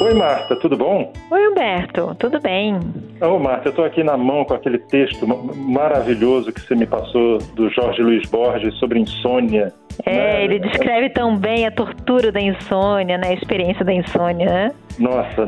[0.00, 1.12] Oi, Marta, tudo bom?
[1.30, 2.80] Oi, Humberto, tudo bem?
[3.20, 7.36] Ô, Marta, eu estou aqui na mão com aquele texto maravilhoso que você me passou
[7.54, 9.72] do Jorge Luiz Borges sobre insônia.
[10.06, 10.44] É, né?
[10.44, 13.28] ele descreve tão bem a tortura da insônia, né?
[13.28, 14.72] A experiência da insônia, né?
[14.98, 15.46] Nossa,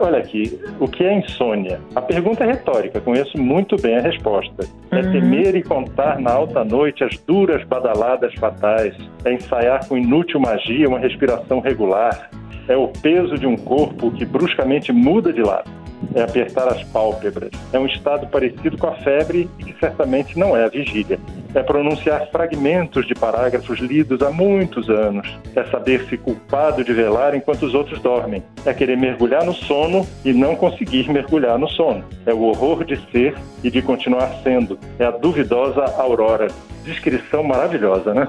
[0.00, 1.80] olha aqui, o que é insônia?
[1.94, 4.66] A pergunta é retórica, conheço muito bem a resposta.
[4.90, 5.12] É uhum.
[5.12, 8.94] temer e contar na alta noite as duras badaladas fatais,
[9.24, 12.30] é ensaiar com inútil magia uma respiração regular,
[12.68, 15.70] é o peso de um corpo que bruscamente muda de lado.
[16.14, 17.50] É apertar as pálpebras.
[17.72, 21.18] É um estado parecido com a febre e que certamente não é a vigília.
[21.54, 25.38] É pronunciar fragmentos de parágrafos lidos há muitos anos.
[25.54, 28.42] É saber-se culpado de velar enquanto os outros dormem.
[28.64, 32.04] É querer mergulhar no sono e não conseguir mergulhar no sono.
[32.26, 33.34] É o horror de ser
[33.64, 34.78] e de continuar sendo.
[34.98, 36.48] É a duvidosa aurora
[36.88, 38.28] descrição maravilhosa, né?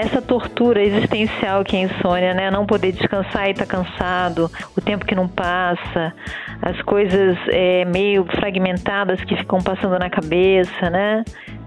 [0.00, 2.50] Essa tortura existencial que é insônia, né?
[2.50, 6.12] Não poder descansar e estar tá cansado, o tempo que não passa,
[6.62, 11.24] as coisas é, meio fragmentadas que ficam passando na cabeça, né?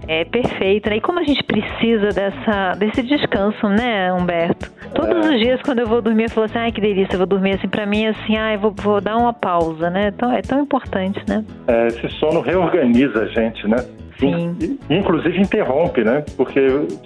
[0.08, 0.96] É perfeito, né?
[0.96, 4.70] E como a gente precisa dessa, desse descanso, né, Humberto?
[4.94, 5.34] Todos é.
[5.34, 7.54] os dias, quando eu vou dormir, eu falo assim, ai, que delícia, eu vou dormir
[7.54, 10.12] assim, pra mim, assim, ai, vou, vou dar uma pausa, né?
[10.14, 11.44] Então, é tão importante, né?
[11.66, 13.76] É, esse sono reorganiza a gente, né?
[14.18, 14.78] Sim.
[14.88, 16.24] Inclusive interrompe, né?
[16.36, 16.60] Porque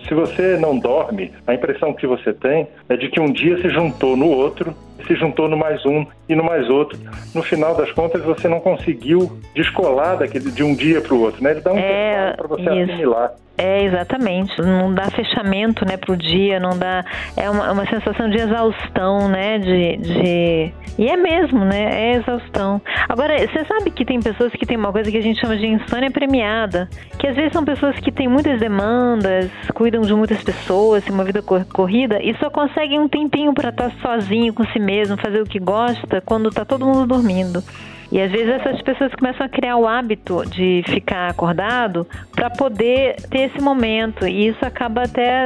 [0.06, 3.68] se você não dorme, a impressão que você tem é de que um dia se
[3.70, 4.74] juntou no outro,
[5.06, 6.98] se juntou no mais um e no mais outro.
[7.34, 11.42] No final das contas, você não conseguiu descolar daquele, de um dia para o outro,
[11.42, 11.52] né?
[11.52, 12.92] Ele dá um é, para você isso.
[12.92, 13.32] assimilar.
[13.58, 14.56] É, exatamente.
[14.62, 17.04] Não dá fechamento, né, pro dia, não dá...
[17.36, 20.72] É uma, uma sensação de exaustão, né, de, de...
[20.96, 22.80] E é mesmo, né, é exaustão.
[23.08, 25.66] Agora, você sabe que tem pessoas que têm uma coisa que a gente chama de
[25.66, 31.02] insônia premiada, que às vezes são pessoas que têm muitas demandas, cuidam de muitas pessoas,
[31.02, 35.18] têm uma vida corrida e só conseguem um tempinho para estar sozinho com si mesmo,
[35.18, 37.62] fazer o que gosta, quando tá todo mundo dormindo.
[38.10, 43.16] E às vezes essas pessoas começam a criar o hábito de ficar acordado para poder
[43.30, 44.26] ter esse momento.
[44.26, 45.44] E isso acaba até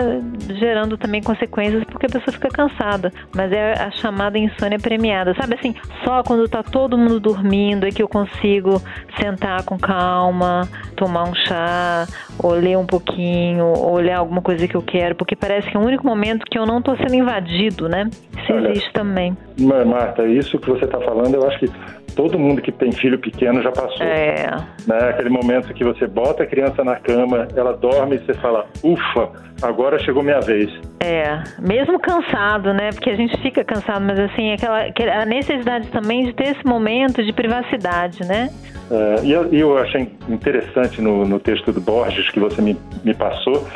[0.59, 3.13] gerando também consequências porque a pessoa fica cansada.
[3.35, 5.35] Mas é a chamada insônia premiada.
[5.35, 5.75] Sabe assim,
[6.05, 8.81] só quando tá todo mundo dormindo é que eu consigo
[9.21, 12.07] sentar com calma, tomar um chá,
[12.39, 15.81] ou ler um pouquinho, ou ler alguma coisa que eu quero, porque parece que é
[15.81, 18.09] o único momento que eu não tô sendo invadido, né?
[18.39, 19.37] Isso Olha, existe também.
[19.59, 21.71] Marta, isso que você está falando, eu acho que
[22.15, 24.07] todo mundo que tem filho pequeno já passou.
[24.07, 24.57] É.
[24.87, 24.99] Né?
[25.11, 29.31] Aquele momento que você bota a criança na cama, ela dorme e você fala, ufa,
[29.63, 30.71] agora chegou minha vez.
[31.01, 32.91] É, mesmo cansado, né?
[32.93, 34.87] Porque a gente fica cansado, mas assim, aquela,
[35.21, 38.51] a necessidade também de ter esse momento de privacidade, né?
[38.91, 43.15] É, e eu, eu achei interessante no, no texto do Borges que você me, me
[43.15, 43.67] passou,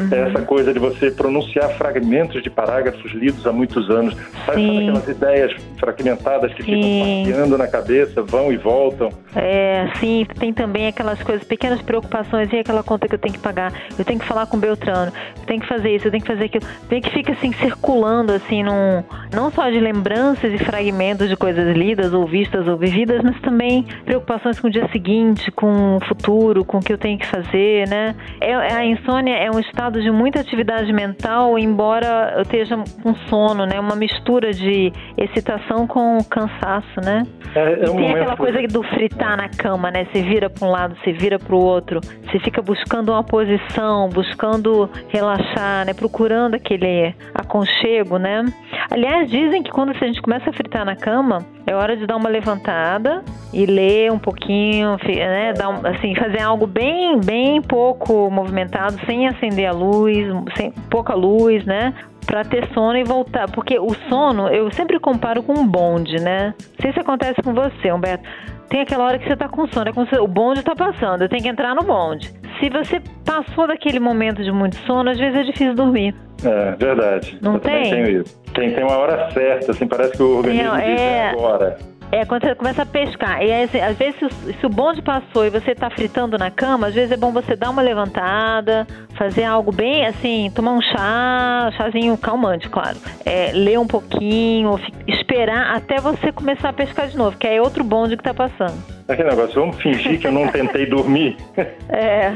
[0.00, 0.08] Uhum.
[0.12, 4.14] É essa coisa de você pronunciar fragmentos de parágrafos lidos há muitos anos.
[4.46, 6.74] Sabe, sabe aquelas ideias fragmentadas que sim.
[6.74, 9.10] ficam passeando na cabeça, vão e voltam?
[9.34, 10.26] É, sim.
[10.38, 12.52] Tem também aquelas coisas, pequenas preocupações.
[12.52, 13.72] E aquela conta que eu tenho que pagar?
[13.98, 15.12] Eu tenho que falar com o Beltrano.
[15.36, 16.64] Eu tenho que fazer isso, eu tenho que fazer aquilo.
[16.88, 21.76] Tem que fica assim, circulando, assim, num, não só de lembranças e fragmentos de coisas
[21.76, 26.64] lidas ou vistas ou vividas, mas também preocupações com o dia seguinte, com o futuro,
[26.64, 28.14] com o que eu tenho que fazer, né?
[28.40, 33.64] É, a insônia é um estado de muita atividade mental, embora eu esteja com sono,
[33.64, 33.80] né?
[33.80, 37.22] Uma mistura de excitação com cansaço, né?
[37.54, 40.06] É, é um tem aquela coisa do fritar na cama, né?
[40.12, 44.08] Você vira para um lado, você vira para o outro, você fica buscando uma posição,
[44.08, 45.94] buscando relaxar, né?
[45.94, 48.44] Procurando aquele aconchego, né?
[48.90, 52.16] Aliás, dizem que quando a gente começa a fritar na cama, é hora de dar
[52.16, 55.52] uma levantada e ler um pouquinho, né?
[55.52, 61.14] Dar um, assim, fazer algo bem, bem pouco movimentado, sem acender a luz, sem pouca
[61.14, 61.94] luz, né?
[62.26, 63.48] Pra ter sono e voltar.
[63.52, 66.52] Porque o sono, eu sempre comparo com um bonde, né?
[66.58, 68.28] Não sei se acontece com você, Humberto.
[68.68, 71.22] Tem aquela hora que você tá com sono, é como se o bonde tá passando,
[71.22, 72.32] eu tenho que entrar no bonde.
[72.60, 76.14] Se você passou daquele momento de muito sono, às vezes é difícil dormir.
[76.44, 77.38] É, verdade.
[77.42, 77.90] Não eu tem?
[77.90, 78.39] Tenho isso.
[78.60, 81.30] Tem, tem uma hora certa, assim, parece que o organismo tem, diz é...
[81.30, 81.78] agora.
[82.12, 83.42] É, quando você começa a pescar.
[83.42, 84.20] E aí, assim, às vezes,
[84.60, 87.56] se o, bonde passou e você está fritando na cama, às vezes é bom você
[87.56, 88.86] dar uma levantada,
[89.16, 92.98] fazer algo bem assim, tomar um chá, chazinho calmante, claro.
[93.24, 97.82] É, ler um pouquinho, esperar até você começar a pescar de novo, que é outro
[97.82, 98.76] bonde que está passando.
[99.08, 101.36] Aquele negócio, vamos fingir que eu não tentei dormir.
[101.88, 102.30] É.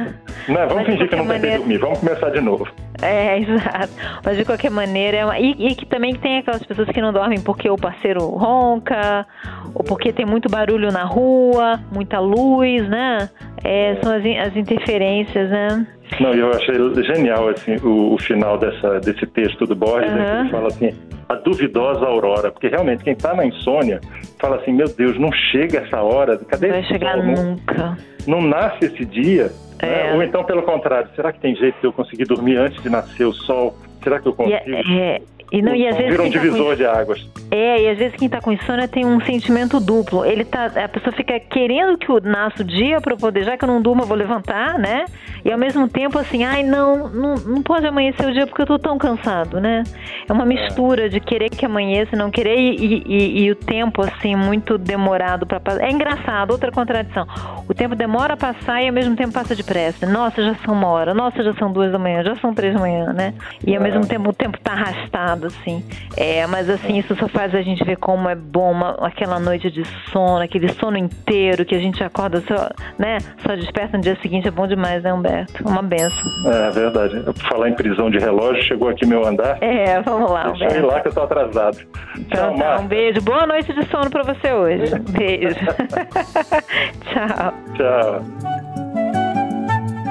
[0.49, 1.59] Não, vamos fingir que eu não maneira...
[1.59, 2.67] tentei dormir, vamos começar de novo.
[3.03, 3.93] É, exato.
[4.25, 5.39] Mas de qualquer maneira, é uma...
[5.39, 9.27] e, e, que também tem aquelas pessoas que não dormem porque o parceiro ronca,
[9.75, 13.29] ou porque tem muito barulho na rua, muita luz, né?
[13.63, 15.87] É, são as, as interferências, né?
[16.21, 16.75] Não, eu achei
[17.05, 20.17] genial assim, o, o final dessa, desse texto do Borges, uhum.
[20.17, 20.91] né, que ele fala assim,
[21.29, 24.01] a duvidosa aurora, porque realmente quem está na insônia
[24.39, 27.25] fala assim, meu Deus, não chega essa hora, cadê Não vai chegar sol?
[27.25, 27.97] nunca.
[28.27, 29.51] Não, não nasce esse dia.
[29.81, 29.87] É.
[29.87, 30.15] né?
[30.15, 33.25] Ou então, pelo contrário, será que tem jeito de eu conseguir dormir antes de nascer
[33.27, 33.77] o sol?
[34.03, 34.77] Será que eu E, consigo?
[34.77, 35.23] é, é,
[35.59, 37.29] e, não, e às vezes Vira um tá divisor de águas.
[37.51, 40.25] É, e às vezes quem tá com insônia tem um sentimento duplo.
[40.25, 43.65] Ele tá, a pessoa fica querendo que o nasça o dia para poder, já que
[43.65, 45.05] eu não durmo, eu vou levantar, né?
[45.45, 48.67] E ao mesmo tempo assim, ai, não, não, não pode amanhecer o dia porque eu
[48.67, 49.85] tô tão cansado, né?
[50.29, 54.03] É uma mistura de querer que amanheça, e não querer e, e- e- o tempo
[54.03, 55.85] assim muito demorado para passar.
[55.85, 57.27] É engraçado, outra contradição.
[57.69, 60.07] O tempo demora a passar e ao mesmo tempo passa depressa.
[60.07, 61.15] Nossa, já são uma hora.
[61.15, 62.23] Nossa, já são duas da manhã.
[62.25, 63.35] Já são três da manhã, né?
[63.67, 63.85] E ao É.
[63.85, 65.85] mesmo tempo o tempo tá arrastado assim.
[66.17, 69.71] É, mas assim isso só faz a gente ver como é bom uma- aquela noite
[69.71, 69.83] de
[70.13, 72.69] sono, aquele sono inteiro que a gente acorda só,
[72.99, 73.19] né?
[73.47, 75.67] Só desperta no dia seguinte é bom demais, né, Humberto?
[75.67, 76.23] Uma benção.
[76.53, 77.21] É verdade.
[77.21, 79.59] Por falar em prisão de relógio, chegou aqui meu andar.
[79.63, 80.87] É, vamos lá, Deixa eu ir Humberto.
[80.89, 81.79] lá que eu tô atrasado.
[82.19, 83.21] Então Tchau, tá, um beijo.
[83.23, 84.99] Boa noite de sono pra você hoje.
[85.11, 85.55] Beijo.
[87.05, 87.55] Tchau.
[87.75, 88.21] Tchau.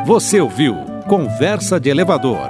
[0.05, 0.75] Você ouviu
[1.07, 2.49] Conversa de Elevador